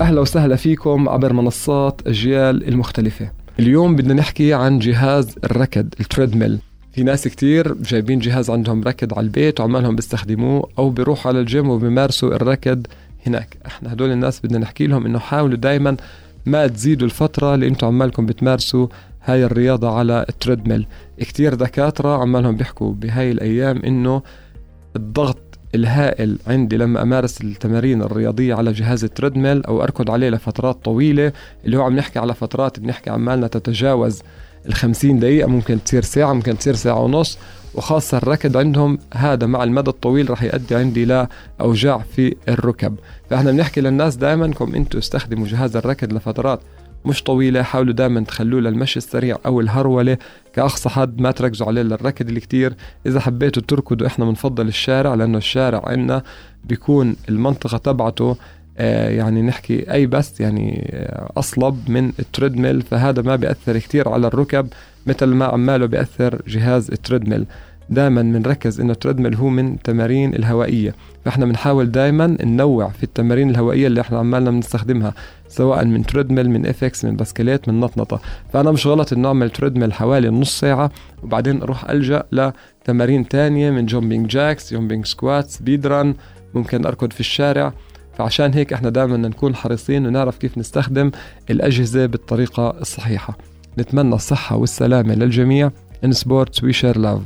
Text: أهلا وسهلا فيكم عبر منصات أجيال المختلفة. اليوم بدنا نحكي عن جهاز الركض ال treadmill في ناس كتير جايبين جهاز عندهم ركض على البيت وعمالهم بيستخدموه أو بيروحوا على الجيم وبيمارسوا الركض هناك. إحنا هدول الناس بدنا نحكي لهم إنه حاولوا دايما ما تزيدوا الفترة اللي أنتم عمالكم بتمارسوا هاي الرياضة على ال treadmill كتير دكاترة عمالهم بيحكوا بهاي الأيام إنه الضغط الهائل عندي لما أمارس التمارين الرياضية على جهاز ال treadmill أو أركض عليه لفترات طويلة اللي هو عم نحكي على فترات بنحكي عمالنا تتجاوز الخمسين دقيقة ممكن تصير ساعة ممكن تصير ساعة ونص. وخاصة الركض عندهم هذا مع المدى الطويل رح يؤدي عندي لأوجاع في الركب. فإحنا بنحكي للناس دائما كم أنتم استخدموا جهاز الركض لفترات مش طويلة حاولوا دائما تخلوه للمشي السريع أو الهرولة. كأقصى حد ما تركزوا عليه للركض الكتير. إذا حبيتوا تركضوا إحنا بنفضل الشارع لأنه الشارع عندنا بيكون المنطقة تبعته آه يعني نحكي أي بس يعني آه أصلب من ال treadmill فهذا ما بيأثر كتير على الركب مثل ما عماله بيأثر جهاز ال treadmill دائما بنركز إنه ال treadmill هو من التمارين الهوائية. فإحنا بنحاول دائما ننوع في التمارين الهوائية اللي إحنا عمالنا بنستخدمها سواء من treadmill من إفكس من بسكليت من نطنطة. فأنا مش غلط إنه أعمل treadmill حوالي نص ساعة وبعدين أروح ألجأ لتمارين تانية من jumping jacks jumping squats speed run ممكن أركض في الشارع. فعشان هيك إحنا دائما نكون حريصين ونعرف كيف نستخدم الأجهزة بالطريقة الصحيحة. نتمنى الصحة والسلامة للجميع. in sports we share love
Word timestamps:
أهلا 0.00 0.20
وسهلا 0.20 0.56
فيكم 0.56 1.08
عبر 1.08 1.32
منصات 1.32 2.00
أجيال 2.06 2.68
المختلفة. 2.68 3.30
اليوم 3.58 3.96
بدنا 3.96 4.14
نحكي 4.14 4.54
عن 4.54 4.78
جهاز 4.78 5.34
الركض 5.44 5.94
ال 6.00 6.06
treadmill 6.06 6.58
في 6.92 7.02
ناس 7.02 7.28
كتير 7.28 7.74
جايبين 7.74 8.18
جهاز 8.18 8.50
عندهم 8.50 8.82
ركض 8.82 9.14
على 9.14 9.24
البيت 9.24 9.60
وعمالهم 9.60 9.96
بيستخدموه 9.96 10.68
أو 10.78 10.90
بيروحوا 10.90 11.30
على 11.32 11.40
الجيم 11.40 11.70
وبيمارسوا 11.70 12.34
الركض 12.34 12.86
هناك. 13.26 13.56
إحنا 13.66 13.92
هدول 13.92 14.10
الناس 14.10 14.40
بدنا 14.40 14.58
نحكي 14.58 14.86
لهم 14.86 15.06
إنه 15.06 15.18
حاولوا 15.18 15.56
دايما 15.56 15.96
ما 16.46 16.66
تزيدوا 16.66 17.06
الفترة 17.06 17.54
اللي 17.54 17.68
أنتم 17.68 17.86
عمالكم 17.86 18.26
بتمارسوا 18.26 18.86
هاي 19.24 19.44
الرياضة 19.44 19.98
على 19.98 20.26
ال 20.28 20.34
treadmill 20.34 20.86
كتير 21.18 21.54
دكاترة 21.54 22.16
عمالهم 22.22 22.56
بيحكوا 22.56 22.92
بهاي 22.92 23.30
الأيام 23.30 23.76
إنه 23.84 24.22
الضغط 24.96 25.51
الهائل 25.74 26.38
عندي 26.46 26.76
لما 26.76 27.02
أمارس 27.02 27.40
التمارين 27.40 28.02
الرياضية 28.02 28.54
على 28.54 28.72
جهاز 28.72 29.04
ال 29.04 29.10
treadmill 29.10 29.64
أو 29.64 29.82
أركض 29.82 30.10
عليه 30.10 30.30
لفترات 30.30 30.84
طويلة 30.84 31.32
اللي 31.64 31.76
هو 31.76 31.82
عم 31.82 31.96
نحكي 31.96 32.18
على 32.18 32.34
فترات 32.34 32.80
بنحكي 32.80 33.10
عمالنا 33.10 33.46
تتجاوز 33.46 34.22
الخمسين 34.68 35.18
دقيقة 35.18 35.48
ممكن 35.48 35.84
تصير 35.84 36.02
ساعة 36.02 36.32
ممكن 36.32 36.58
تصير 36.58 36.74
ساعة 36.74 37.00
ونص. 37.00 37.38
وخاصة 37.74 38.16
الركض 38.16 38.56
عندهم 38.56 38.98
هذا 39.14 39.46
مع 39.46 39.64
المدى 39.64 39.90
الطويل 39.90 40.30
رح 40.30 40.42
يؤدي 40.42 40.74
عندي 40.74 41.04
لأوجاع 41.04 41.98
في 42.16 42.36
الركب. 42.48 42.96
فإحنا 43.30 43.50
بنحكي 43.50 43.80
للناس 43.80 44.16
دائما 44.16 44.48
كم 44.52 44.74
أنتم 44.74 44.98
استخدموا 44.98 45.46
جهاز 45.46 45.76
الركض 45.76 46.12
لفترات 46.12 46.60
مش 47.04 47.22
طويلة 47.22 47.62
حاولوا 47.62 47.92
دائما 47.94 48.20
تخلوه 48.20 48.60
للمشي 48.60 48.96
السريع 48.96 49.36
أو 49.46 49.60
الهرولة. 49.60 50.16
كأقصى 50.52 50.88
حد 50.88 51.20
ما 51.20 51.30
تركزوا 51.30 51.66
عليه 51.66 51.82
للركض 51.82 52.28
الكتير. 52.28 52.74
إذا 53.06 53.20
حبيتوا 53.20 53.62
تركضوا 53.68 54.06
إحنا 54.06 54.24
بنفضل 54.24 54.68
الشارع 54.68 55.14
لأنه 55.14 55.38
الشارع 55.38 55.82
عندنا 55.86 56.22
بيكون 56.64 57.16
المنطقة 57.28 57.78
تبعته 57.78 58.36
آه 58.78 59.08
يعني 59.10 59.42
نحكي 59.42 59.92
أي 59.92 60.06
بس 60.06 60.40
يعني 60.40 60.90
آه 60.92 61.32
أصلب 61.36 61.90
من 61.90 62.12
ال 62.18 62.24
treadmill 62.24 62.82
فهذا 62.82 63.22
ما 63.22 63.36
بيأثر 63.36 63.78
كتير 63.78 64.08
على 64.08 64.26
الركب 64.26 64.68
مثل 65.06 65.26
ما 65.26 65.44
عماله 65.44 65.86
بيأثر 65.86 66.42
جهاز 66.46 66.90
ال 66.90 66.96
treadmill 66.96 67.46
دائما 67.94 68.22
بنركز 68.22 68.80
إنه 68.80 68.92
ال 68.92 68.96
treadmill 68.96 69.34
هو 69.34 69.48
من 69.48 69.74
التمارين 69.74 70.34
الهوائية. 70.34 70.94
فإحنا 71.24 71.46
بنحاول 71.46 71.90
دائما 71.90 72.36
ننوع 72.44 72.88
في 72.88 73.02
التمارين 73.02 73.50
الهوائية 73.50 73.86
اللي 73.86 74.00
إحنا 74.00 74.18
عمالنا 74.18 74.50
بنستخدمها 74.50 75.14
سواء 75.48 75.84
من 75.84 76.06
treadmill 76.06 76.50
من 76.50 76.66
إفكس 76.66 77.04
من 77.04 77.16
بسكليت 77.16 77.68
من 77.68 77.80
نطنطة. 77.80 78.20
فأنا 78.52 78.70
مش 78.70 78.86
غلط 78.86 79.12
إنه 79.12 79.28
أعمل 79.28 79.50
treadmill 79.50 79.92
حوالي 79.92 80.28
نص 80.28 80.60
ساعة 80.60 80.90
وبعدين 81.22 81.62
أروح 81.62 81.90
ألجأ 81.90 82.22
لتمارين 82.32 83.28
تانية 83.28 83.70
من 83.70 83.86
jumping 83.86 84.26
jacks 84.26 84.72
jumping 84.72 85.06
squats 85.06 85.56
speed 85.56 85.86
run 85.86 86.14
ممكن 86.54 86.86
أركض 86.86 87.12
في 87.12 87.20
الشارع. 87.20 87.72
فعشان 88.18 88.54
هيك 88.54 88.72
إحنا 88.72 88.90
دائما 88.90 89.16
نكون 89.16 89.54
حريصين 89.54 90.06
ونعرف 90.06 90.38
كيف 90.38 90.58
نستخدم 90.58 91.10
الأجهزة 91.50 92.06
بالطريقة 92.06 92.70
الصحيحة. 92.80 93.38
نتمنى 93.78 94.14
الصحة 94.14 94.56
والسلامة 94.56 95.14
للجميع. 95.14 95.70
in 96.04 96.12
sports 96.12 96.64
we 96.64 96.72
share 96.72 96.98
love 96.98 97.20